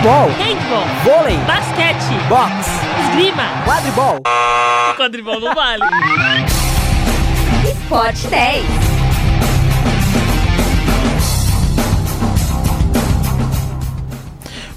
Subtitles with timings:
[0.00, 2.70] futebol, handball, vôlei, basquete, boxe,
[3.02, 4.20] esgrima, quadribol.
[4.96, 5.82] quadribol não vale.
[7.70, 8.64] Esporte 10.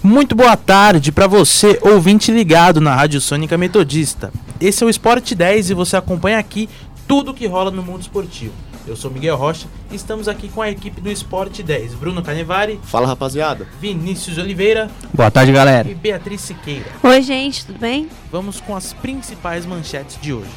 [0.04, 4.30] Muito boa tarde para você, ouvinte ligado na Rádio Sônica Metodista.
[4.60, 6.70] Esse é o Esporte 10 e você acompanha aqui
[7.08, 8.54] tudo que rola no mundo esportivo.
[8.86, 11.94] Eu sou Miguel Rocha e estamos aqui com a equipe do Esporte 10.
[11.96, 13.66] Bruno Canevari, Fala rapaziada.
[13.80, 15.90] Vinícius Oliveira Boa tarde, galera.
[15.90, 16.86] e Beatriz Siqueira.
[17.02, 18.10] Oi, gente, tudo bem?
[18.32, 20.50] Vamos com as principais manchetes de hoje.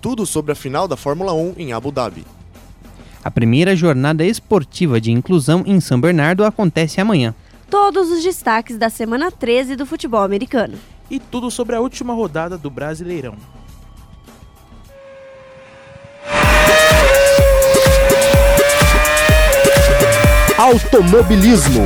[0.00, 2.24] Tudo sobre a final da Fórmula 1 em Abu Dhabi.
[3.22, 7.34] A primeira jornada esportiva de inclusão em São Bernardo acontece amanhã.
[7.70, 10.74] Todos os destaques da semana 13 do futebol americano.
[11.12, 13.34] E tudo sobre a última rodada do Brasileirão.
[20.56, 21.82] Automobilismo.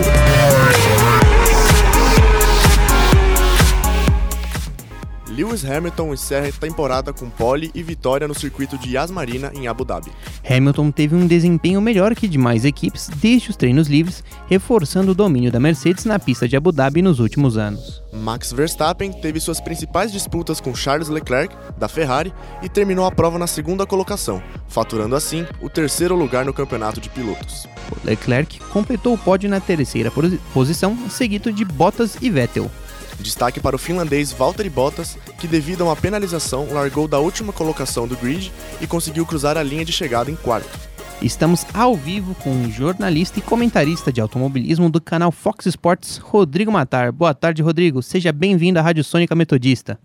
[5.37, 9.69] Lewis Hamilton encerra a temporada com pole e vitória no circuito de Yas Marina em
[9.69, 10.11] Abu Dhabi.
[10.48, 15.53] Hamilton teve um desempenho melhor que demais equipes desde os treinos livres, reforçando o domínio
[15.53, 18.03] da Mercedes na pista de Abu Dhabi nos últimos anos.
[18.15, 23.39] Max Verstappen teve suas principais disputas com Charles Leclerc, da Ferrari, e terminou a prova
[23.39, 27.67] na segunda colocação, faturando assim o terceiro lugar no campeonato de pilotos.
[28.05, 32.71] Leclerc completou o pódio na terceira posi- posição, seguido de Bottas e Vettel.
[33.20, 38.06] Destaque para o finlandês Valtteri Bottas, que devido a uma penalização largou da última colocação
[38.06, 40.78] do grid e conseguiu cruzar a linha de chegada em quarto.
[41.22, 46.70] Estamos ao vivo com o jornalista e comentarista de automobilismo do canal Fox Sports, Rodrigo
[46.70, 47.11] Matar.
[47.11, 48.03] Boa tarde, Rodrigo.
[48.03, 49.98] Seja bem-vindo à Rádio Sônica Metodista.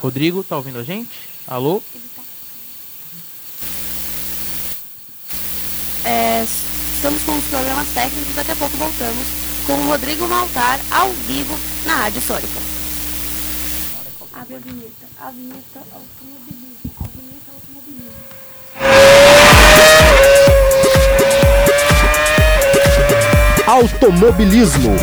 [0.00, 1.10] Rodrigo, tá ouvindo a gente?
[1.46, 1.82] Alô?
[6.04, 6.44] É,
[6.94, 9.24] estamos com os programas técnicos, daqui a pouco voltamos
[9.66, 12.60] com o Rodrigo Maltar ao vivo na Rádio Sônica.
[14.32, 18.10] Abre a vinheta, a vinheta automobilismo, a vinheta automobilismo.
[23.66, 24.96] Automobilismo.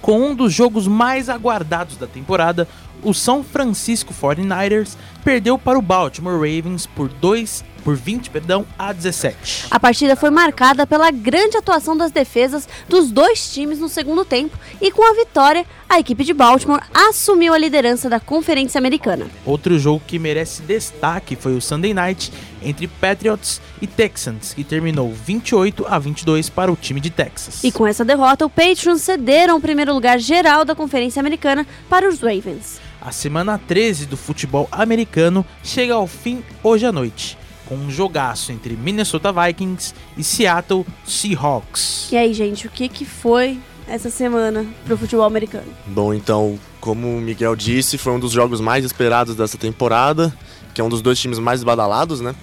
[0.00, 2.68] Com um dos jogos mais aguardados da temporada,
[3.02, 8.92] o São Francisco 49ers perdeu para o Baltimore Ravens por 2 por 20, perdão, a
[8.92, 9.66] 17.
[9.70, 14.58] A partida foi marcada pela grande atuação das defesas dos dois times no segundo tempo
[14.80, 19.26] e com a vitória, a equipe de Baltimore assumiu a liderança da Conferência Americana.
[19.44, 25.12] Outro jogo que merece destaque foi o Sunday Night entre Patriots e Texans, que terminou
[25.12, 27.62] 28 a 22 para o time de Texas.
[27.62, 32.08] E com essa derrota, o Patriots cederam o primeiro lugar geral da Conferência Americana para
[32.08, 32.80] os Ravens.
[33.00, 37.36] A semana 13 do futebol americano chega ao fim hoje à noite,
[37.66, 42.08] com um jogaço entre Minnesota Vikings e Seattle Seahawks.
[42.12, 45.66] E aí, gente, o que, que foi essa semana pro futebol americano?
[45.86, 50.34] Bom, então, como o Miguel disse, foi um dos jogos mais esperados dessa temporada,
[50.72, 52.34] que é um dos dois times mais badalados, né,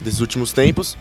[0.00, 0.96] desses últimos tempos.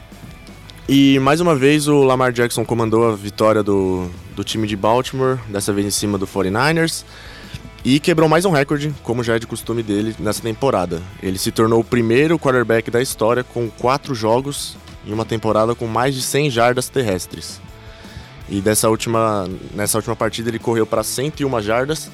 [0.87, 5.37] E mais uma vez o Lamar Jackson comandou a vitória do, do time de Baltimore,
[5.47, 7.05] dessa vez em cima do 49ers,
[7.83, 11.01] e quebrou mais um recorde, como já é de costume dele nessa temporada.
[11.21, 15.87] Ele se tornou o primeiro quarterback da história com quatro jogos em uma temporada com
[15.87, 17.59] mais de 100 jardas terrestres.
[18.47, 22.11] E dessa última, nessa última partida ele correu para 101 jardas.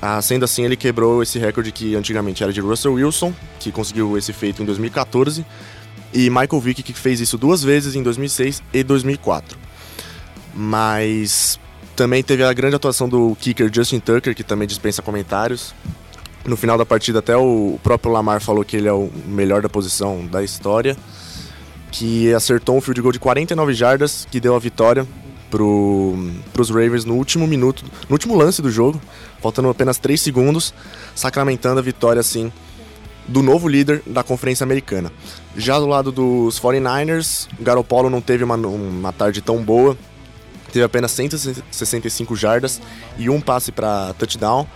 [0.00, 4.16] Ah, sendo assim, ele quebrou esse recorde que antigamente era de Russell Wilson, que conseguiu
[4.16, 5.44] esse feito em 2014,
[6.12, 9.58] e Michael Vick, que fez isso duas vezes em 2006 e 2004.
[10.54, 11.60] Mas
[11.98, 15.74] também teve a grande atuação do kicker Justin Tucker, que também dispensa comentários.
[16.46, 19.68] No final da partida, até o próprio Lamar falou que ele é o melhor da
[19.68, 20.96] posição da história.
[21.90, 25.04] Que acertou um field goal de 49 jardas, que deu a vitória
[25.50, 29.00] para os Ravens no último minuto, no último lance do jogo,
[29.42, 30.72] faltando apenas 3 segundos,
[31.16, 32.52] sacramentando a vitória assim
[33.26, 35.10] do novo líder da Conferência Americana.
[35.56, 39.98] Já do lado dos 49ers, o Garoppolo não teve uma, uma tarde tão boa,
[40.72, 42.80] teve apenas 165 jardas
[43.16, 44.66] e um passe para touchdown,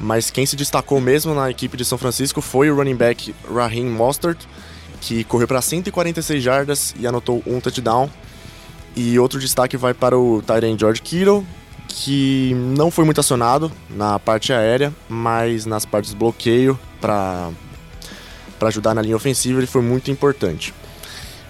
[0.00, 3.86] mas quem se destacou mesmo na equipe de São Francisco foi o running back Raheem
[3.86, 4.38] Mostert,
[5.00, 8.10] que correu para 146 jardas e anotou um touchdown.
[8.96, 11.46] E outro destaque vai para o Tyrant George Kittle,
[11.86, 17.50] que não foi muito acionado na parte aérea, mas nas partes de bloqueio para
[18.62, 20.74] ajudar na linha ofensiva ele foi muito importante.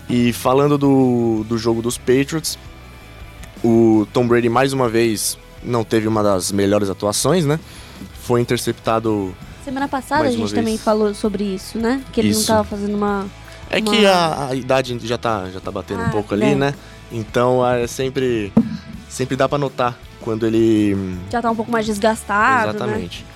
[0.08, 2.58] E falando do, do jogo dos Patriots,
[3.64, 7.58] o Tom Brady mais uma vez não teve uma das melhores atuações, né?
[8.22, 9.34] Foi interceptado.
[9.64, 12.02] Semana passada a gente também falou sobre isso, né?
[12.12, 12.46] Que ele não Isso.
[12.46, 13.26] tava fazendo uma.
[13.70, 16.54] É uma- que a, a idade já tá, já tá batendo Ah, um pouco ali,
[16.54, 16.70] né.
[16.70, 16.74] né?
[17.12, 18.52] Então é sempre,
[19.08, 20.96] sempre dá pra notar quando ele.
[21.30, 22.64] Já tá um pouco mais desgastado.
[22.64, 22.76] Né?
[22.76, 23.26] Exatamente.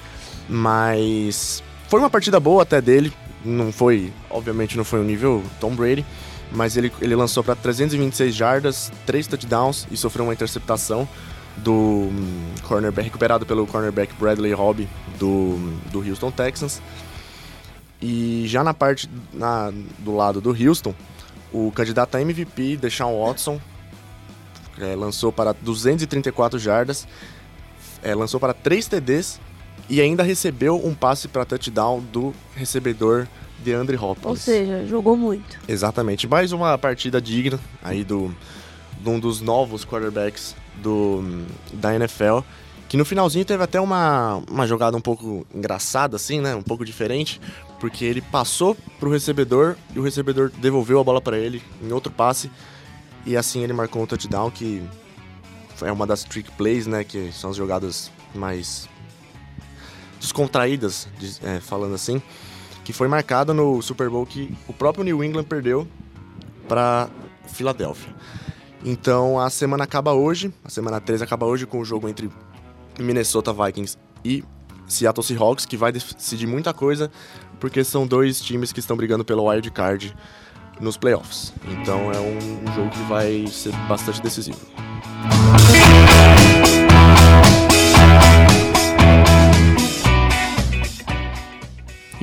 [0.48, 3.12] Mas foi uma partida boa até dele.
[3.44, 6.04] Não foi, obviamente, não foi o nível Tom Brady,
[6.54, 11.08] mas ele, ele lançou para 326 jardas, 3 touchdowns e sofreu uma interceptação
[11.56, 14.88] do hum, cornerback recuperado pelo cornerback Bradley Robb
[15.18, 15.56] do,
[15.90, 16.80] do Houston Texans.
[18.00, 20.94] E já na parte na, do lado do Houston,
[21.52, 23.60] o candidato a MVP, Deshaun Watson,
[24.78, 27.06] eh, lançou para 234 jardas,
[28.02, 29.40] eh, lançou para 3 TDs
[29.88, 33.28] e ainda recebeu um passe para touchdown do recebedor
[33.62, 34.26] DeAndre Hopkins.
[34.26, 35.58] Ou seja, jogou muito.
[35.66, 36.26] Exatamente.
[36.28, 38.34] Mais uma partida digna aí do
[39.00, 41.24] de um dos novos quarterbacks do,
[41.72, 42.40] da NFL.
[42.88, 46.54] Que no finalzinho teve até uma, uma jogada um pouco engraçada, assim, né?
[46.54, 47.40] Um pouco diferente.
[47.80, 52.12] Porque ele passou pro recebedor e o recebedor devolveu a bola para ele em outro
[52.12, 52.50] passe.
[53.24, 54.82] E assim ele marcou um touchdown que
[55.80, 57.02] é uma das trick plays, né?
[57.02, 58.88] Que são as jogadas mais
[60.20, 62.22] descontraídas, de- é, falando assim
[62.84, 65.86] que foi marcado no Super Bowl que o próprio New England perdeu
[66.68, 67.08] para
[67.46, 68.14] Filadélfia.
[68.84, 72.30] Então a semana acaba hoje, a semana 13 acaba hoje com o jogo entre
[72.98, 74.44] Minnesota Vikings e
[74.86, 77.10] Seattle Seahawks, que vai decidir muita coisa,
[77.60, 80.14] porque são dois times que estão brigando pelo wild card
[80.80, 81.52] nos playoffs.
[81.64, 84.58] Então é um, um jogo que vai ser bastante decisivo.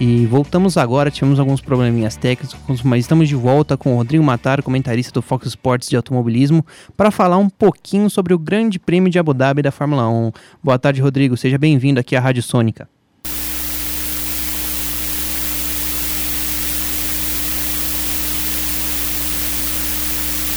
[0.02, 4.64] E voltamos agora, tivemos alguns probleminhas técnicos, mas estamos de volta com o Rodrigo Matar,
[4.64, 6.66] comentarista do Fox Sports de automobilismo,
[6.96, 10.32] para falar um pouquinho sobre o Grande Prêmio de Abu Dhabi da Fórmula 1.
[10.64, 11.36] Boa tarde, Rodrigo.
[11.36, 12.88] Seja bem-vindo aqui à Rádio Sônica.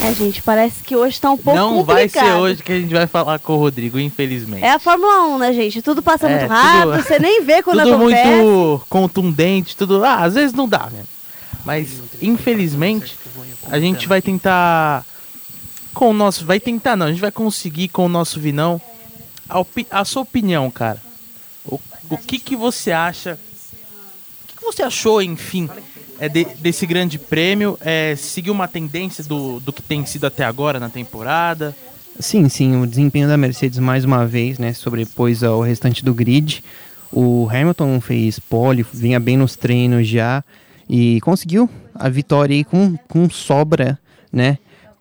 [0.03, 2.25] É, gente, parece que hoje tá um pouco Não vai complicado.
[2.25, 4.63] ser hoje que a gente vai falar com o Rodrigo, infelizmente.
[4.63, 5.81] É a Fórmula 1, né, gente?
[5.81, 8.27] Tudo passa É, muito tudo- rápido, você nem vê quando tudo acontece.
[8.29, 10.03] muito contundente, tudo.
[10.03, 11.03] Ah, às vezes não dá, né?
[11.65, 13.17] Mas infelizmente
[13.71, 15.05] a gente vai tentar
[15.93, 18.81] com o nosso, vai tentar não, a gente vai conseguir com o nosso Vinão
[19.47, 21.01] a, opi- a sua opinião, cara.
[21.65, 21.79] O,
[22.09, 23.39] o que que você acha?
[24.43, 25.69] O que, que você achou, enfim,
[26.19, 27.77] é de- desse grande prêmio?
[27.81, 31.75] É, seguiu uma tendência do, do que tem sido até agora na temporada?
[32.19, 36.63] Sim, sim, o desempenho da Mercedes mais uma vez, né, sobrepôs ao restante do grid.
[37.11, 40.43] O Hamilton fez pole, vinha bem nos treinos já
[40.89, 43.97] e conseguiu a vitória aí com, com sobra,
[44.31, 44.57] né,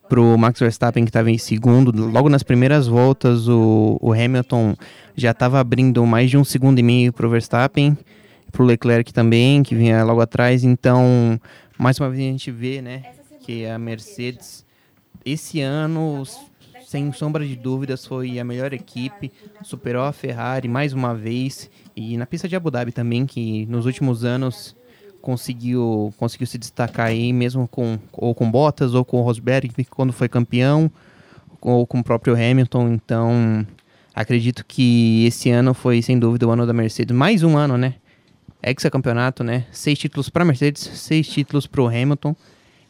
[0.09, 1.91] pro Max Verstappen que estava em segundo.
[2.07, 4.75] Logo nas primeiras voltas, o, o Hamilton
[5.17, 7.97] já estava abrindo mais de um segundo e meio pro Verstappen,
[8.53, 10.63] pro Leclerc também, que vinha logo atrás.
[10.63, 11.41] Então,
[11.79, 13.03] mais uma vez a gente vê, né,
[13.41, 14.65] que a Mercedes
[15.25, 16.23] esse ano,
[16.87, 19.33] sem sombra de dúvidas, foi a melhor equipe,
[19.63, 23.87] superou a Ferrari mais uma vez e na pista de Abu Dhabi também, que nos
[23.87, 24.77] últimos anos
[25.21, 30.13] conseguiu, conseguiu se destacar aí, mesmo com ou com Bottas ou com o Rosberg, quando
[30.13, 30.91] foi campeão,
[31.61, 32.89] ou com o próprio Hamilton.
[32.95, 33.67] Então,
[34.15, 37.95] acredito que esse ano foi sem dúvida o ano da Mercedes, mais um ano, né?
[38.63, 39.67] Ex-campeonato, né?
[39.73, 42.37] Seis títulos para Mercedes, seis títulos para o Hamilton.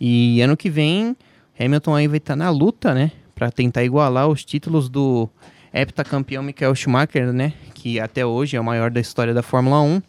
[0.01, 1.17] E ano que vem,
[1.59, 3.13] Hamilton aí vai estar na luta, né?
[3.35, 5.29] Para tentar igualar os títulos do
[5.73, 7.55] heptacampeão Michael Schumacher, né?
[7.75, 10.03] Que até hoje é o maior da história da Fórmula 1.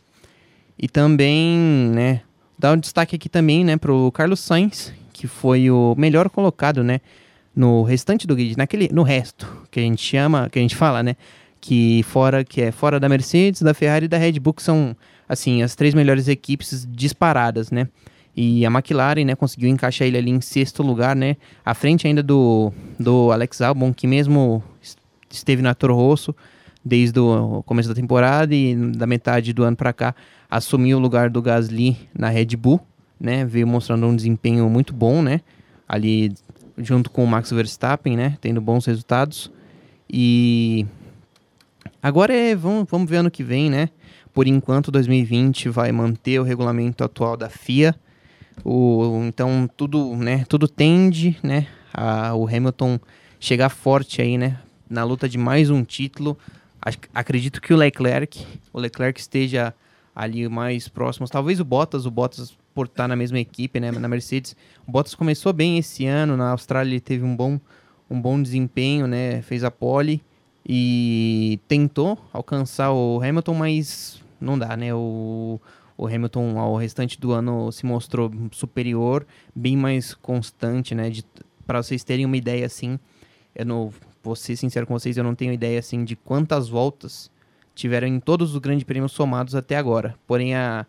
[0.78, 1.58] E também,
[1.94, 2.22] né?
[2.58, 3.78] Dar um destaque aqui também, né?
[3.78, 7.00] Pro Carlos Sainz, que foi o melhor colocado, né?
[7.56, 11.04] No restante do grid, naquele, no resto, que a gente chama, que a gente fala,
[11.04, 11.16] né?
[11.62, 14.96] Que fora, que é fora da Mercedes, da Ferrari e da Red Bull, que são,
[15.28, 17.88] assim, as três melhores equipes disparadas, né?
[18.36, 21.38] E a McLaren, né, conseguiu encaixar ele ali em sexto lugar, né?
[21.64, 24.98] À frente ainda do, do Alex Albon, que mesmo es-
[25.30, 26.36] esteve na Toro Rosso
[26.84, 30.16] desde o começo da temporada e da metade do ano para cá
[30.50, 32.80] assumiu o lugar do Gasly na Red Bull,
[33.20, 33.46] né?
[33.46, 35.42] Veio mostrando um desempenho muito bom, né?
[35.88, 36.34] Ali
[36.78, 38.38] junto com o Max Verstappen, né?
[38.42, 39.52] Tendo bons resultados.
[40.12, 40.86] E
[42.02, 43.90] agora é, vamos, vamos ver ano que vem, né?
[44.34, 47.96] Por enquanto, 2020 vai manter o regulamento atual da FIA.
[48.64, 50.44] O, então tudo, né?
[50.50, 51.68] Tudo tende, né?
[51.94, 53.00] A, o Hamilton
[53.40, 54.60] chegar forte aí, né?
[54.90, 56.38] Na luta de mais um título.
[57.14, 59.74] Acredito que o Leclerc, o Leclerc esteja
[60.16, 61.28] ali mais próximo.
[61.28, 64.56] Talvez o Bottas, o Bottas por estar na mesma equipe, né, na Mercedes.
[64.88, 67.60] O Bottas começou bem esse ano, na Austrália ele teve um bom,
[68.10, 70.22] um bom desempenho, né, fez a pole
[70.68, 75.60] e tentou alcançar o Hamilton, mas não dá, né, o,
[75.98, 81.12] o Hamilton ao restante do ano se mostrou superior, bem mais constante, né,
[81.66, 83.00] para vocês terem uma ideia assim,
[83.56, 87.32] eu não vou ser sincero com vocês, eu não tenho ideia assim de quantas voltas
[87.76, 90.16] tiveram em todos os grandes prêmios somados até agora.
[90.28, 90.86] Porém, a,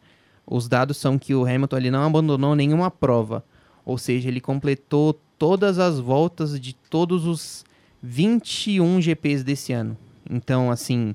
[0.46, 3.44] os dados são que o Hamilton ele não abandonou nenhuma prova.
[3.84, 7.64] Ou seja, ele completou todas as voltas de todos os
[8.02, 9.96] 21 GPs desse ano.
[10.28, 11.14] Então, assim,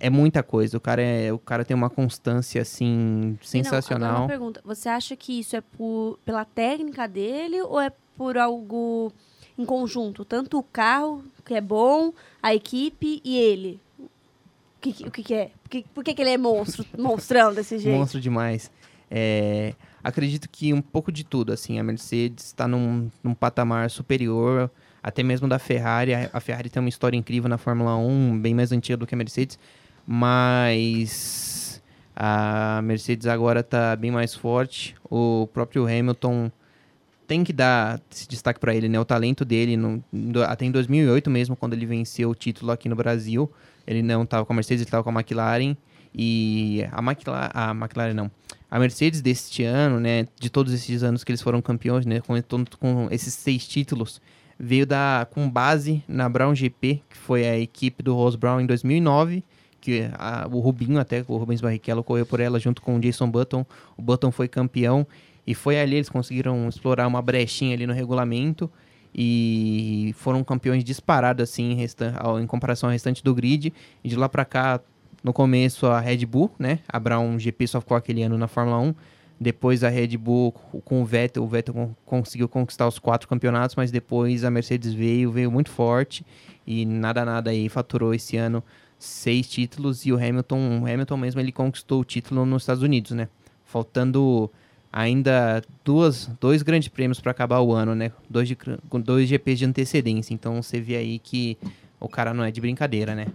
[0.00, 0.76] é muita coisa.
[0.76, 4.12] O cara, é, o cara tem uma constância, assim, sensacional.
[4.12, 4.60] Não, uma pergunta.
[4.64, 9.12] Você acha que isso é por, pela técnica dele ou é por algo
[9.58, 10.24] em conjunto?
[10.24, 12.12] Tanto o carro, que é bom,
[12.42, 13.80] a equipe e ele?
[14.92, 15.50] que, o que, que é?
[15.62, 17.96] Por, que, por que, que ele é monstro, monstrão desse jeito?
[17.96, 18.70] Monstro demais.
[19.10, 24.70] É, acredito que um pouco de tudo, assim, a Mercedes está num, num patamar superior,
[25.02, 26.12] até mesmo da Ferrari.
[26.14, 29.18] A Ferrari tem uma história incrível na Fórmula 1, bem mais antiga do que a
[29.18, 29.58] Mercedes,
[30.06, 31.82] mas
[32.14, 34.94] a Mercedes agora está bem mais forte.
[35.10, 36.50] O próprio Hamilton
[37.26, 38.98] tem que dar esse destaque para ele, né?
[38.98, 40.02] O talento dele, no,
[40.46, 43.50] até em 2008 mesmo, quando ele venceu o título aqui no Brasil,
[43.86, 45.76] ele não estava com a Mercedes, ele estava com a McLaren.
[46.14, 48.30] E a McLaren, a McLaren não.
[48.70, 52.34] A Mercedes deste ano, né, de todos esses anos que eles foram campeões, né, com,
[52.80, 54.20] com esses seis títulos,
[54.58, 58.66] veio da, com base na Brown GP, que foi a equipe do Ross Brown em
[58.66, 59.44] 2009,
[59.80, 63.30] que a, o Rubinho até, o Rubens Barrichello correu por ela junto com o Jason
[63.30, 63.64] Button.
[63.96, 65.06] O Button foi campeão
[65.46, 68.70] e foi ali eles conseguiram explorar uma brechinha ali no regulamento
[69.14, 71.78] e foram campeões disparados assim
[72.40, 73.72] em, comparação ao restante do grid.
[74.02, 74.80] E de lá para cá,
[75.22, 76.80] no começo a Red Bull, né?
[76.88, 78.94] A Brown GP só ficou aquele ano na Fórmula 1.
[79.38, 80.52] Depois a Red Bull
[80.84, 85.30] com o Vettel, o Vettel conseguiu conquistar os quatro campeonatos, mas depois a Mercedes veio,
[85.30, 86.24] veio muito forte
[86.66, 88.64] e nada nada aí faturou esse ano
[88.98, 93.12] seis títulos e o Hamilton, o Hamilton mesmo ele conquistou o título nos Estados Unidos,
[93.12, 93.28] né?
[93.64, 94.50] Faltando
[94.92, 98.12] ainda duas, dois grandes prêmios para acabar o ano, né?
[98.28, 98.56] Dois, de,
[99.04, 100.32] dois GPs de antecedência.
[100.32, 101.58] Então você vê aí que
[102.00, 103.26] o cara não é de brincadeira, né?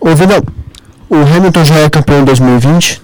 [0.00, 0.42] Ô, Vidal,
[1.10, 3.02] o Hamilton já é campeão em 2020?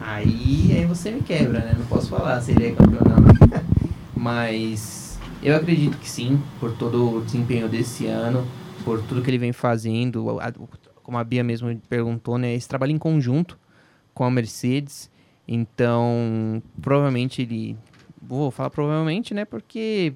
[0.00, 1.74] Aí, aí você me quebra, né?
[1.76, 3.64] Não posso falar se ele é campeão ou não.
[4.16, 8.46] Mas eu acredito que sim, por todo o desempenho desse ano,
[8.84, 10.26] por tudo que ele vem fazendo.
[11.02, 12.54] Como a Bia mesmo perguntou, né?
[12.54, 13.58] Esse trabalho em conjunto
[14.12, 15.10] com a Mercedes
[15.46, 17.76] então, provavelmente ele.
[18.20, 19.44] Vou falar provavelmente, né?
[19.44, 20.14] Porque,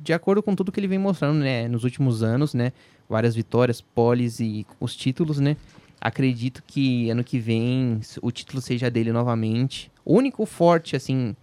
[0.00, 1.66] de acordo com tudo que ele vem mostrando, né?
[1.68, 2.72] Nos últimos anos, né?
[3.08, 5.56] Várias vitórias, poles e os títulos, né?
[6.00, 9.90] Acredito que ano que vem o título seja dele novamente.
[10.04, 11.34] O único forte, assim,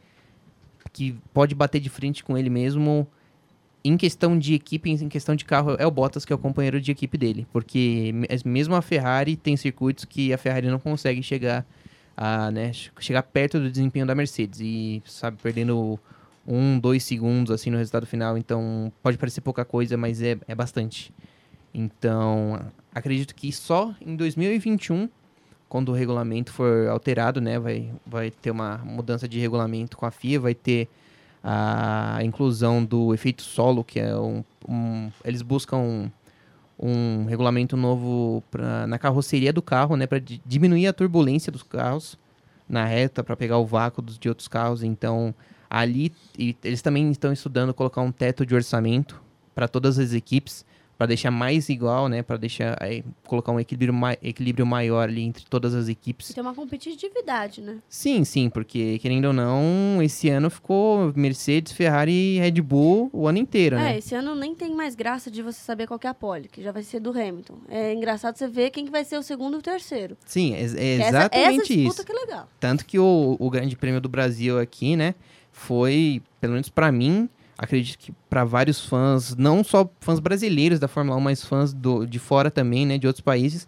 [0.93, 3.05] que pode bater de frente com ele mesmo
[3.87, 6.81] em questão de equipe, em questão de carro, é o Bottas, que é o companheiro
[6.81, 7.47] de equipe dele.
[7.51, 8.13] Porque
[8.45, 11.65] mesmo a Ferrari tem circuitos que a Ferrari não consegue chegar
[12.15, 15.99] a né, chegar perto do desempenho da Mercedes e, sabe, perdendo
[16.47, 18.37] um, dois segundos assim no resultado final.
[18.37, 21.13] Então, pode parecer pouca coisa, mas é, é bastante.
[21.73, 22.59] Então,
[22.93, 25.07] acredito que só em 2021,
[25.69, 30.11] quando o regulamento for alterado, né, vai, vai ter uma mudança de regulamento com a
[30.11, 30.89] FIA, vai ter
[31.49, 36.11] a inclusão do efeito solo, que é um, um eles buscam
[36.77, 42.17] um regulamento novo pra, na carroceria do carro, né, para diminuir a turbulência dos carros
[42.67, 44.83] na reta, para pegar o vácuo dos, de outros carros.
[44.83, 45.33] Então,
[45.69, 49.21] ali eles também estão estudando colocar um teto de orçamento
[49.55, 50.65] para todas as equipes
[50.97, 52.23] para deixar mais igual, né?
[52.23, 56.33] Para deixar aí, colocar um equilíbrio, mai, equilíbrio maior ali entre todas as equipes.
[56.33, 57.77] Tem uma competitividade, né?
[57.87, 63.27] Sim, sim, porque querendo ou não, esse ano ficou Mercedes, Ferrari e Red Bull o
[63.27, 63.95] ano inteiro, é, né?
[63.95, 66.63] É, esse ano nem tem mais graça de você saber qual é a pole, que
[66.63, 67.59] já vai ser do Hamilton.
[67.69, 70.17] É engraçado você ver quem que vai ser o segundo e o terceiro.
[70.25, 72.05] Sim, é, é exatamente essa, essa disputa isso.
[72.05, 72.47] que é legal.
[72.59, 75.13] Tanto que o, o Grande Prêmio do Brasil aqui, né,
[75.51, 80.87] foi, pelo menos para mim, acredito que para vários fãs, não só fãs brasileiros da
[80.87, 83.67] Fórmula 1, mas fãs do, de fora também, né, de outros países,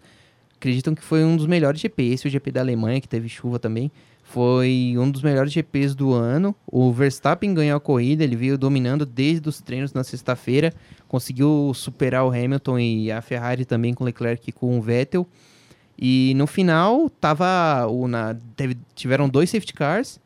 [0.56, 2.02] acreditam que foi um dos melhores GP.
[2.04, 3.90] Esse o GP da Alemanha, que teve chuva também.
[4.22, 6.54] Foi um dos melhores GPs do ano.
[6.64, 10.72] O Verstappen ganhou a corrida, ele veio dominando desde os treinos na sexta-feira.
[11.08, 15.26] Conseguiu superar o Hamilton e a Ferrari também com Leclerc e com o Vettel.
[15.98, 20.20] E no final, tava o, na, teve, tiveram dois safety cars.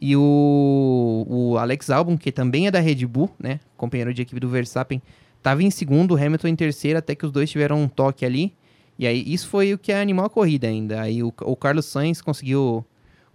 [0.00, 3.60] E o, o Alex Albon, que também é da Red Bull, né?
[3.76, 5.02] Companheiro de equipe do Verstappen,
[5.42, 8.54] tava em segundo, Hamilton em terceiro, até que os dois tiveram um toque ali.
[8.98, 11.02] E aí, isso foi o que animou a corrida ainda.
[11.02, 12.84] Aí o, o Carlos Sainz conseguiu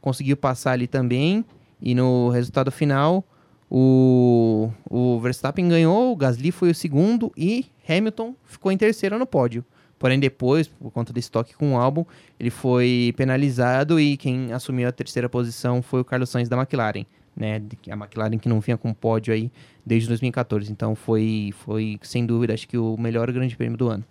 [0.01, 1.43] conseguiu passar ali também.
[1.81, 3.23] E no resultado final,
[3.69, 9.25] o, o Verstappen ganhou, o Gasly foi o segundo e Hamilton ficou em terceiro no
[9.25, 9.65] pódio.
[9.97, 12.05] Porém, depois, por conta desse toque com o álbum,
[12.39, 17.05] ele foi penalizado e quem assumiu a terceira posição foi o Carlos Sainz da McLaren.
[17.35, 19.51] Né, a McLaren que não vinha com pódio aí
[19.85, 20.71] desde 2014.
[20.71, 24.03] Então foi, foi sem dúvida, acho que o melhor grande prêmio do ano.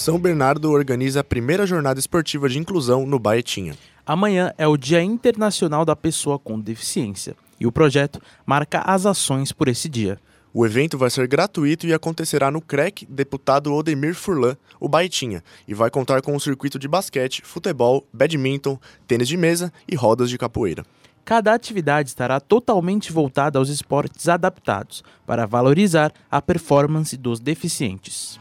[0.00, 3.76] São Bernardo organiza a primeira jornada esportiva de inclusão no Baetinha.
[4.06, 9.52] Amanhã é o Dia Internacional da Pessoa com Deficiência e o projeto marca as ações
[9.52, 10.18] por esse dia.
[10.54, 15.74] O evento vai ser gratuito e acontecerá no CREC Deputado Odemir Furlan, o Baetinha, e
[15.74, 20.38] vai contar com um circuito de basquete, futebol, badminton, tênis de mesa e rodas de
[20.38, 20.82] capoeira.
[21.26, 28.40] Cada atividade estará totalmente voltada aos esportes adaptados para valorizar a performance dos deficientes.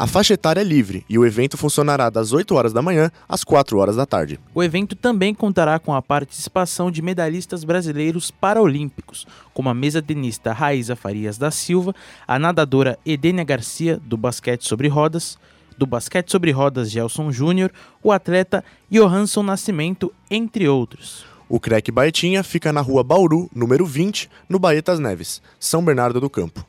[0.00, 3.42] A faixa etária é livre e o evento funcionará das 8 horas da manhã às
[3.42, 4.38] 4 horas da tarde.
[4.54, 10.52] O evento também contará com a participação de medalhistas brasileiros paraolímpicos, como a mesa tenista
[10.52, 11.92] Raíza Farias da Silva,
[12.28, 15.36] a nadadora Edênia Garcia, do basquete sobre rodas,
[15.76, 21.27] do basquete sobre rodas Gelson Júnior, o atleta Johansson Nascimento, entre outros.
[21.50, 26.28] O CREC Baetinha fica na rua Bauru, número 20, no Baetas Neves, São Bernardo do
[26.28, 26.62] Campo.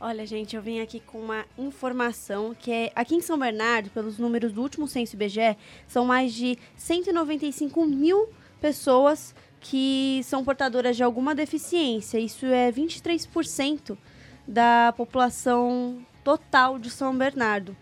[0.00, 4.16] Olha, gente, eu vim aqui com uma informação que é aqui em São Bernardo, pelos
[4.16, 8.30] números do último censo IBGE, são mais de 195 mil
[8.62, 12.18] pessoas que são portadoras de alguma deficiência.
[12.18, 13.98] Isso é 23%
[14.46, 17.76] da população total de São Bernardo,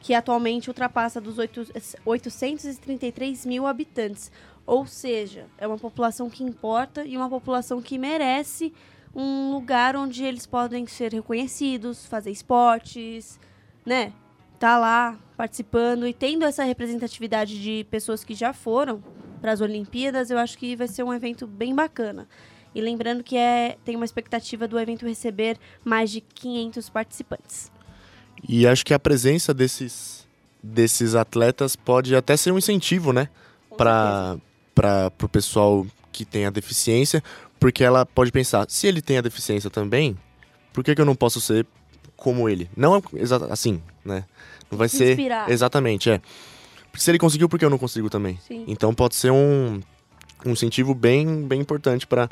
[0.00, 1.36] que atualmente ultrapassa dos
[2.04, 4.32] 833 mil habitantes.
[4.68, 8.70] Ou seja, é uma população que importa e uma população que merece
[9.16, 13.40] um lugar onde eles podem ser reconhecidos, fazer esportes,
[13.82, 14.12] né?
[14.58, 19.02] Tá lá participando e tendo essa representatividade de pessoas que já foram
[19.40, 22.28] para as Olimpíadas, eu acho que vai ser um evento bem bacana.
[22.74, 27.72] E lembrando que é, tem uma expectativa do evento receber mais de 500 participantes.
[28.46, 30.28] E acho que a presença desses,
[30.62, 33.30] desses atletas pode até ser um incentivo, né?
[33.74, 34.36] Para
[35.22, 37.22] o pessoal que tem a deficiência,
[37.58, 40.16] porque ela pode pensar, se ele tem a deficiência também,
[40.72, 41.66] por que, que eu não posso ser
[42.16, 42.68] como ele?
[42.76, 43.00] Não é
[43.50, 44.24] assim, né?
[44.70, 45.10] Não vai Se ser.
[45.12, 45.50] inspirar.
[45.50, 46.20] Exatamente, é.
[46.90, 48.38] Porque se ele conseguiu, por que eu não consigo também?
[48.46, 48.64] Sim.
[48.66, 49.80] Então pode ser um,
[50.44, 52.28] um incentivo bem, bem importante para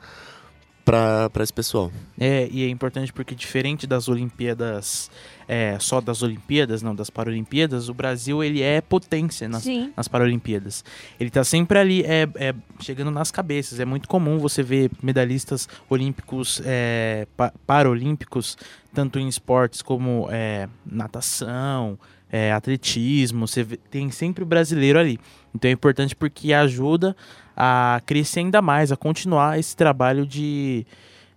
[0.86, 1.90] para esse pessoal.
[2.18, 5.10] É, e é importante porque diferente das Olimpíadas,
[5.48, 9.92] é, só das Olimpíadas, não das Paralimpíadas, o Brasil ele é potência nas, Sim.
[9.96, 10.84] nas Paralimpíadas.
[11.18, 13.80] Ele tá sempre ali, é, é, chegando nas cabeças.
[13.80, 18.56] É muito comum você ver medalhistas olímpicos, é, pa- paralímpicos,
[18.94, 21.98] tanto em esportes como é, natação,
[22.30, 23.48] é, atletismo.
[23.48, 25.18] Você vê- tem sempre o brasileiro ali.
[25.52, 27.16] Então é importante porque ajuda
[27.56, 30.86] a crescer ainda mais, a continuar esse trabalho de,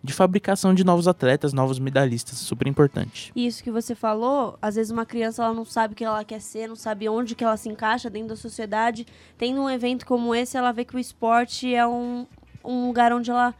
[0.03, 2.37] de fabricação de novos atletas, novos medalhistas.
[2.37, 3.31] Super importante.
[3.35, 6.41] Isso que você falou, às vezes uma criança ela não sabe o que ela quer
[6.41, 9.05] ser, não sabe onde que ela se encaixa dentro da sociedade.
[9.37, 12.27] Tendo um evento como esse, ela vê que o esporte é um,
[12.63, 13.55] um lugar onde ela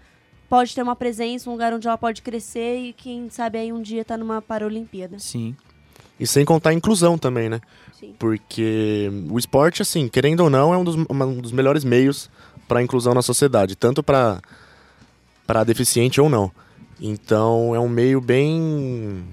[0.50, 3.82] pode ter uma presença, um lugar onde ela pode crescer e quem sabe aí um
[3.82, 5.20] dia tá numa Paralimpíada.
[5.20, 5.56] Sim.
[6.20, 7.62] E sem contar a inclusão também, né?
[8.00, 8.14] Sim.
[8.20, 12.30] Porque o esporte, assim, querendo ou não, é um dos, um dos melhores meios
[12.68, 14.40] para a inclusão na sociedade, tanto para
[15.48, 16.52] para deficiente ou não.
[17.02, 19.24] Então é um meio bem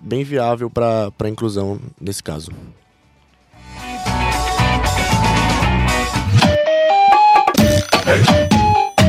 [0.00, 2.50] bem viável para a inclusão nesse caso.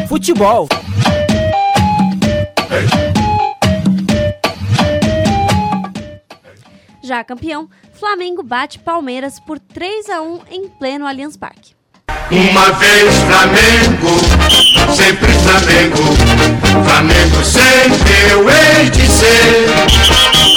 [0.08, 0.68] Futebol.
[7.12, 11.74] Já campeão, Flamengo bate Palmeiras por 3 a 1 em pleno Allianz Parque.
[12.32, 15.98] Uma vez Flamengo, sempre Flamengo.
[16.86, 19.68] Flamengo sempre eu hei de ser.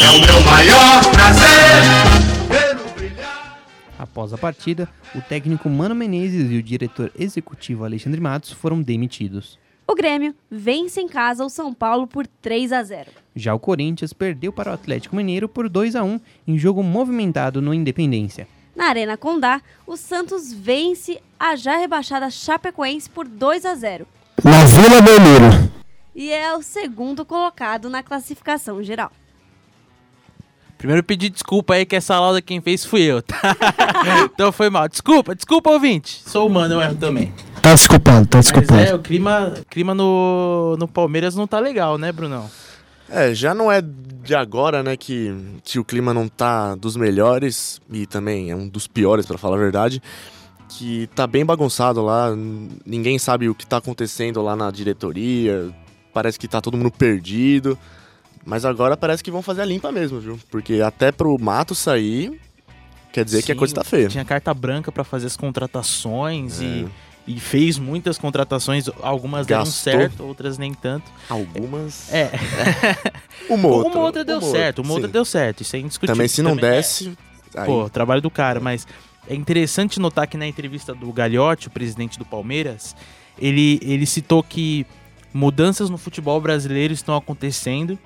[0.01, 1.83] É o meu maior prazer.
[3.99, 9.59] Após a partida, o técnico Mano Menezes e o diretor executivo Alexandre Matos foram demitidos.
[9.87, 13.11] O Grêmio vence em casa o São Paulo por 3 a 0.
[13.37, 17.61] Já o Corinthians perdeu para o Atlético Mineiro por 2 a 1 em jogo movimentado
[17.61, 18.49] no Independência.
[18.75, 24.07] Na Arena Condá, o Santos vence a já rebaixada Chapecoense por 2 a 0
[24.42, 25.70] Na Vila Belmiro.
[26.14, 29.12] e é o segundo colocado na classificação geral.
[30.85, 33.40] Primeiro pedir desculpa aí que essa lauda quem fez fui eu, tá?
[34.35, 34.87] então foi mal.
[34.87, 36.23] Desculpa, desculpa, ouvinte.
[36.27, 37.33] Sou humano, eu erro também.
[37.62, 38.83] Tá desculpado, tá Mas desculpado.
[38.83, 42.51] é, o clima, clima no, no Palmeiras não tá legal, né, Brunão?
[43.09, 47.81] É, já não é de agora, né, que, que o clima não tá dos melhores
[47.90, 50.03] e também é um dos piores, pra falar a verdade.
[50.68, 52.29] Que tá bem bagunçado lá,
[52.85, 55.75] ninguém sabe o que tá acontecendo lá na diretoria,
[56.12, 57.79] parece que tá todo mundo perdido.
[58.44, 60.38] Mas agora parece que vão fazer a limpa mesmo, viu?
[60.50, 62.38] Porque até pro mato sair,
[63.12, 64.09] quer dizer que a Sim, coisa tá feia.
[64.09, 66.64] Tinha carta branca pra fazer as contratações É.
[66.64, 66.88] e,
[67.26, 68.87] e fez muitas contratações.
[69.00, 69.92] Algumas deram Gastou.
[69.92, 71.11] certo, outras nem tanto.
[71.28, 72.12] Algumas.
[72.12, 72.30] É,
[73.48, 73.92] Uma outra.
[73.92, 75.12] uma outra deu certo, uma outra sim.
[75.12, 75.62] deu certo.
[75.62, 76.14] Isso é indiscutível.
[76.14, 77.16] Também se não Também é- desce.
[77.57, 78.87] aí- Pô, trabalho do cara, mas
[79.28, 82.94] é interessante notar que na entrevista do Gagliotti, o presidente do Palmeiras,
[83.38, 84.87] ele, ele citou que
[85.33, 87.98] mudanças no futebol brasileiro estão acontecendo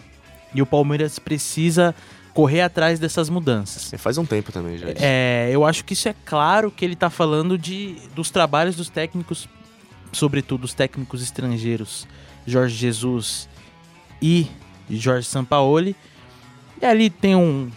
[0.55, 1.95] e o Palmeiras precisa
[2.35, 3.93] correr atrás dessas mudanças.
[3.93, 4.87] É, faz um tempo também já.
[4.95, 8.89] É, eu acho que isso é claro que ele tá falando de, dos trabalhos dos
[8.89, 9.49] técnicos,
[10.13, 12.07] sobretudo os técnicos estrangeiros,
[12.47, 13.49] Jorge Jesus
[14.23, 14.47] e
[14.89, 15.97] Jorge Sampaoli.
[16.81, 17.71] E ali tem um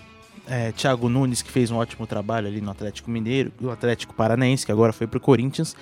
[0.48, 4.66] é, Thiago Nunes que fez um ótimo trabalho ali no Atlético Mineiro, no Atlético Paranaense,
[4.66, 5.76] que agora foi pro Corinthians.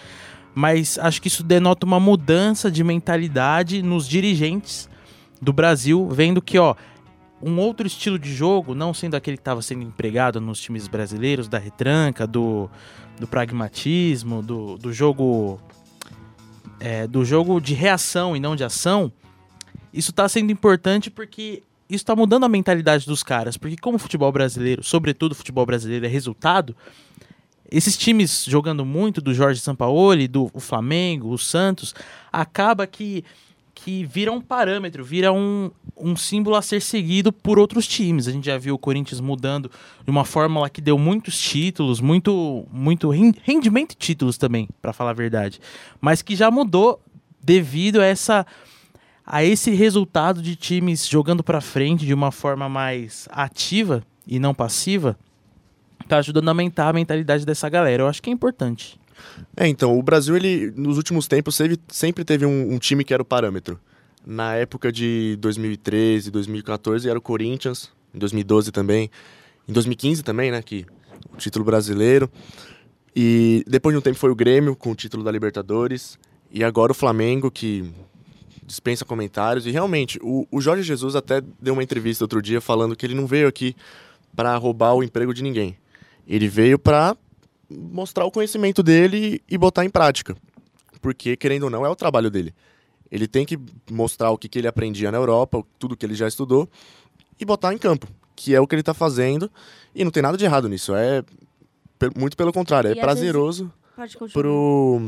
[0.56, 4.90] Mas acho que isso denota uma mudança de mentalidade nos dirigentes
[5.42, 6.76] do Brasil, vendo que, ó,
[7.42, 11.48] um outro estilo de jogo, não sendo aquele que estava sendo empregado nos times brasileiros,
[11.48, 12.70] da retranca, do,
[13.20, 15.60] do pragmatismo, do, do jogo
[16.80, 19.12] é, do jogo de reação e não de ação,
[19.94, 23.58] isso está sendo importante porque isso está mudando a mentalidade dos caras.
[23.58, 26.76] Porque como o futebol brasileiro, sobretudo o futebol brasileiro, é resultado,
[27.72, 31.94] esses times jogando muito do Jorge Sampaoli, do Flamengo, o Santos,
[32.32, 33.24] acaba que
[33.84, 38.28] que vira um parâmetro, vira um, um símbolo a ser seguido por outros times.
[38.28, 39.72] A gente já viu o Corinthians mudando
[40.04, 44.92] de uma fórmula que deu muitos títulos, muito, muito ren- rendimento e títulos também, para
[44.92, 45.60] falar a verdade,
[46.02, 47.02] mas que já mudou
[47.42, 48.46] devido a essa
[49.26, 54.56] a esse resultado de times jogando para frente de uma forma mais ativa e não
[54.56, 55.16] passiva,
[56.08, 58.02] tá ajudando a aumentar a mentalidade dessa galera.
[58.04, 58.99] Eu acho que é importante.
[59.56, 63.14] É, então, o Brasil, ele, nos últimos tempos, sempre, sempre teve um, um time que
[63.14, 63.80] era o parâmetro.
[64.26, 69.10] Na época de 2013, 2014, era o Corinthians, em 2012 também,
[69.68, 70.86] em 2015 também, né, que
[71.34, 72.30] o título brasileiro.
[73.16, 76.18] E depois de um tempo foi o Grêmio, com o título da Libertadores,
[76.52, 77.92] e agora o Flamengo, que
[78.66, 79.66] dispensa comentários.
[79.66, 83.16] E realmente, o, o Jorge Jesus até deu uma entrevista outro dia falando que ele
[83.16, 83.76] não veio aqui
[84.36, 85.76] para roubar o emprego de ninguém.
[86.28, 87.18] Ele veio para
[87.70, 90.36] mostrar o conhecimento dele e botar em prática.
[91.02, 92.54] Porque, querendo ou não, é o trabalho dele.
[93.12, 93.58] Ele tem que
[93.90, 96.70] mostrar o que, que ele aprendia na Europa, tudo que ele já estudou,
[97.40, 99.50] e botar em campo, que é o que ele está fazendo.
[99.96, 100.94] E não tem nada de errado nisso.
[100.94, 101.24] É
[102.16, 103.74] muito pelo contrário, E é vezes- prazeroso
[104.18, 104.30] continuar.
[104.32, 105.02] pro,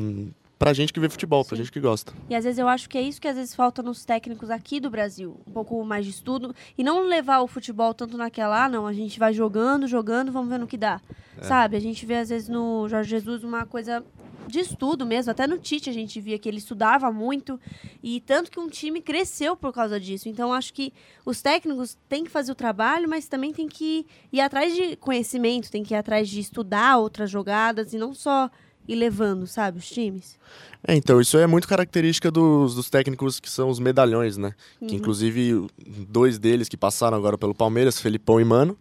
[0.58, 1.64] pra gente que vê futebol, pra Sim.
[1.64, 2.14] gente que gosta.
[2.30, 4.80] E às vezes eu acho que é isso que às vezes falta nos técnicos aqui
[4.80, 5.40] do Brasil.
[5.48, 6.56] Um pouco mais de estudo.
[6.78, 10.50] E não levar o futebol tanto naquela, ah, não, a gente vai jogando, jogando, vamos
[10.50, 11.00] ver no que dá.
[11.48, 11.76] Sabe?
[11.78, 14.04] A gente vê às vezes no Jorge Jesus uma coisa
[14.48, 15.32] de estudo mesmo.
[15.32, 17.60] Até no Tite a gente via que ele estudava muito.
[18.04, 20.28] E tanto que um time cresceu por causa disso.
[20.30, 20.94] Então acho que
[21.26, 25.72] os técnicos têm que fazer o trabalho, mas também tem que ir atrás de conhecimento,
[25.72, 28.50] tem que ir atrás de estudar outras jogadas e não só
[28.88, 30.38] ir levando, sabe, os times.
[30.86, 34.54] É, então, isso é muito característica dos, dos técnicos que são os medalhões, né?
[34.80, 34.96] Que Uhum.
[34.96, 35.68] inclusive
[36.10, 38.76] dois deles que passaram agora pelo Palmeiras, Felipão e Mano,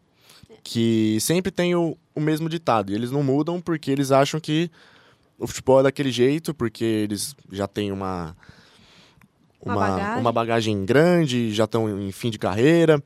[0.63, 2.91] que sempre tem o, o mesmo ditado.
[2.93, 4.71] E eles não mudam porque eles acham que
[5.39, 8.37] o futebol é daquele jeito, porque eles já têm uma,
[9.61, 10.21] Uma uma, bagagem.
[10.21, 13.03] uma bagagem grande, já estão em fim de carreira.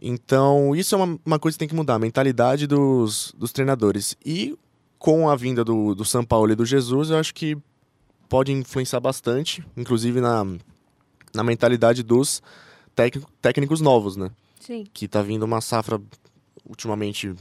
[0.00, 4.16] Então, isso é uma, uma coisa que tem que mudar, a mentalidade dos, dos treinadores.
[4.24, 4.56] E
[4.98, 7.56] com a vinda do, do São Paulo e do Jesus, eu acho que
[8.28, 10.44] pode influenciar bastante, inclusive na,
[11.34, 12.42] na mentalidade dos
[12.94, 14.30] técnico- técnicos novos, né?
[14.60, 14.84] Sim.
[14.92, 16.00] Que tá vindo uma safra
[16.68, 17.34] ultimamente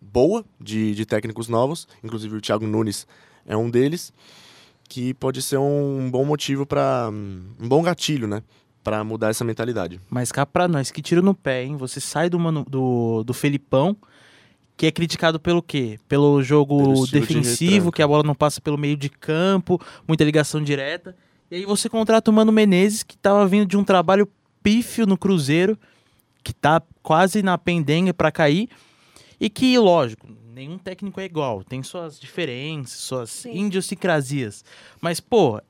[0.00, 3.06] boa de, de técnicos novos, inclusive o Thiago Nunes
[3.46, 4.12] é um deles,
[4.88, 8.42] que pode ser um bom motivo para um bom gatilho, né?
[8.82, 10.00] Para mudar essa mentalidade.
[10.08, 11.76] Mas cá pra nós, que tiro no pé, hein?
[11.76, 13.96] Você sai do, mano, do, do Felipão,
[14.76, 15.98] que é criticado pelo quê?
[16.08, 17.96] Pelo jogo Pelo de defensivo, retranca.
[17.96, 21.14] que a bola não passa pelo meio de campo, muita ligação direta.
[21.50, 24.26] E aí você contrata o Mano Menezes, que tava vindo de um trabalho
[24.62, 25.78] pífio no Cruzeiro,
[26.42, 28.68] que tá quase na pendenga para cair,
[29.38, 33.66] e que, lógico, nenhum técnico é igual, tem suas diferenças, suas Sim.
[33.66, 34.64] idiosincrasias.
[35.00, 35.60] Mas, pô.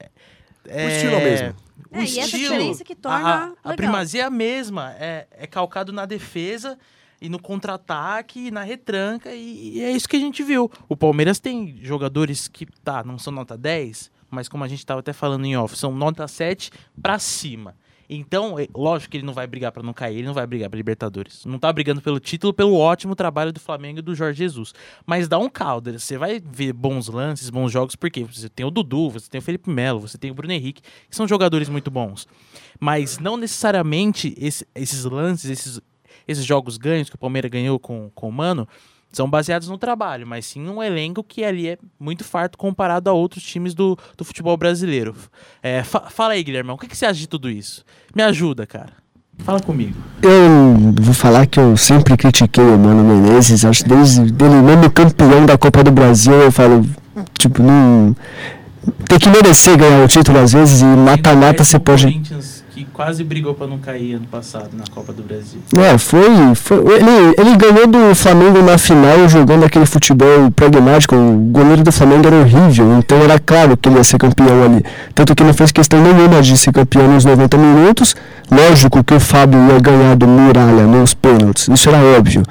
[0.66, 1.56] É, estilo é o mesmo.
[1.90, 5.26] O É, e essa estilo, diferença que torna a, a, primazia é a mesma, é,
[5.30, 6.78] é calcado na defesa
[7.20, 10.70] e no contra-ataque, e na retranca, e, e é isso que a gente viu.
[10.88, 15.00] O Palmeiras tem jogadores que, tá, não são nota 10, mas como a gente tava
[15.00, 17.74] até falando em off, são nota 7 pra cima.
[18.12, 20.76] Então, lógico que ele não vai brigar pra não cair, ele não vai brigar pra
[20.76, 21.44] Libertadores.
[21.44, 24.74] Não tá brigando pelo título, pelo ótimo trabalho do Flamengo e do Jorge Jesus.
[25.06, 28.70] Mas dá um caldo, você vai ver bons lances, bons jogos, porque você tem o
[28.70, 31.88] Dudu, você tem o Felipe Melo, você tem o Bruno Henrique, que são jogadores muito
[31.90, 32.26] bons.
[32.80, 35.80] Mas não necessariamente esse- esses lances, esses,
[36.26, 38.66] esses jogos ganhos que o Palmeiras ganhou com, com o Mano,
[39.12, 43.12] são baseados no trabalho, mas sim num elenco que ali é muito farto comparado a
[43.12, 45.14] outros times do, do futebol brasileiro.
[45.62, 47.84] É, fa- fala aí, Guilherme, o que, que você acha de tudo isso?
[48.14, 48.92] Me ajuda, cara.
[49.38, 49.96] Fala comigo.
[50.22, 54.90] Eu vou falar que eu sempre critiquei o Mano Menezes, acho que desde ele mesmo
[54.90, 56.86] campeão da Copa do Brasil, eu falo,
[57.38, 58.14] tipo, não.
[59.08, 62.20] Tem que merecer ganhar o título às vezes e mata-mata você pode.
[63.00, 65.58] Quase brigou pra não cair ano passado na Copa do Brasil.
[65.74, 66.54] É, foi.
[66.54, 71.16] foi ele, ele ganhou do Flamengo na final jogando aquele futebol pragmático.
[71.16, 74.84] O goleiro do Flamengo era horrível, então era claro que ele ia ser campeão ali.
[75.14, 78.14] Tanto que não fez questão nenhuma de ser campeão nos 90 minutos.
[78.50, 82.42] Lógico que o Fábio ia ganhar do Muralha nos pênaltis, isso era óbvio.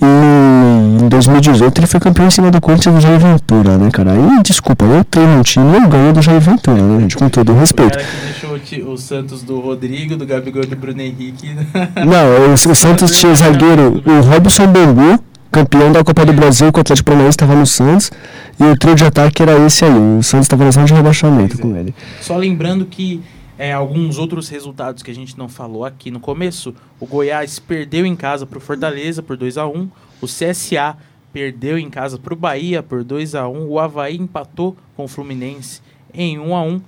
[0.00, 4.12] E em 2018 ele foi campeão em cima do Corinthians do Jair Ventura, né, cara?
[4.14, 7.16] E desculpa, eu treino um time não ganho do Jair Ventura, né, gente?
[7.16, 7.98] Com todo o O respeito.
[7.98, 11.48] cara que deixou o o Santos do Rodrigo, do Gabigol do Bruno Henrique.
[12.06, 16.78] Não, o, o Santos tinha zagueiro, o Robson Bambu, campeão da Copa do Brasil, que
[16.78, 18.10] o Atlético Paranaense estava no Santos,
[18.58, 21.56] e o trio de ataque era esse aí, o Santos estava na zona de rebaixamento
[21.56, 21.60] é.
[21.60, 21.94] com ele.
[22.20, 23.20] Só lembrando que
[23.60, 26.74] é, alguns outros resultados que a gente não falou aqui no começo.
[26.98, 29.90] O Goiás perdeu em casa para o Fortaleza por 2 a 1
[30.22, 30.96] O CSA
[31.30, 35.08] perdeu em casa para o Bahia por 2 a 1 O Havaí empatou com o
[35.08, 35.82] Fluminense
[36.14, 36.80] em 1 a 1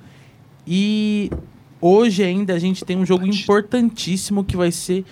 [0.67, 1.31] E
[1.83, 5.05] hoje ainda a gente tem um jogo importantíssimo que vai ser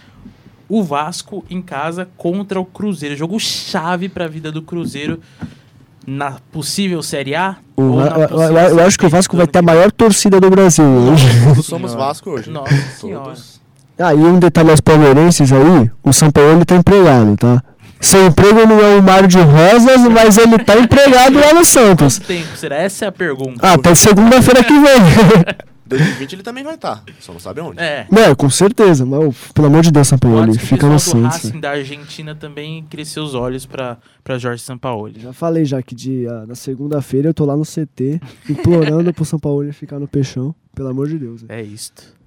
[0.68, 3.16] o Vasco em casa contra o Cruzeiro.
[3.16, 5.20] Jogo chave para a vida do Cruzeiro
[6.06, 7.56] na possível Série A.
[7.76, 9.90] O, ou eu, na eu- eu- eu acho que o Vasco vai ter a maior
[9.90, 11.26] torcida do Brasil hoje.
[11.48, 12.48] Todos somos Vasco hoje.
[12.50, 13.34] Nossa senhora.
[13.98, 17.62] Ah, e um detalhe aos palmeirenses aí, o São Paulo tá empregado, tá?
[18.00, 22.18] Seu emprego não é um mar de rosas, mas ele tá empregado lá no Santos.
[22.18, 22.76] Quanto tempo será?
[22.76, 23.58] Essa é a pergunta.
[23.60, 24.80] Ah, até segunda-feira que vem.
[25.90, 27.80] 2020 ele também vai estar, só não sabe onde.
[27.80, 28.06] É.
[28.10, 31.42] Não, com certeza, mas pelo amor de Deus, São Paulo, o fica no do Santos.
[31.42, 35.20] Racing da Argentina também cresceu os olhos pra, pra Jorge Sampaoli.
[35.20, 39.24] Já falei já que de, ah, na segunda-feira eu tô lá no CT, implorando pro
[39.24, 41.44] São Paulo ficar no peixão, pelo amor de Deus.
[41.48, 42.19] É isto.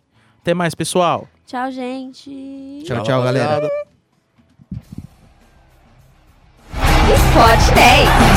[0.48, 1.28] Até mais, pessoal!
[1.46, 2.82] Tchau, gente.
[2.86, 3.70] Tchau, tchau, galera.
[7.14, 8.37] Esporte 10.